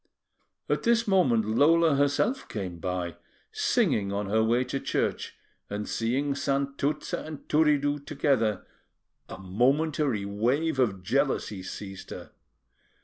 At 0.67 0.81
this 0.81 1.07
moment 1.07 1.45
Lola 1.45 1.95
herself 1.95 2.47
came 2.47 2.79
by, 2.79 3.17
singing 3.51 4.11
on 4.11 4.31
her 4.31 4.43
way 4.43 4.63
to 4.63 4.79
church, 4.79 5.35
and 5.69 5.87
seeing 5.87 6.33
Santuzza 6.33 7.19
and 7.23 7.47
Turiddu 7.47 8.03
together, 8.07 8.65
a 9.29 9.37
momentary 9.37 10.25
wave 10.25 10.79
of 10.79 11.03
jealousy 11.03 11.61
seized 11.61 12.09
her. 12.09 12.31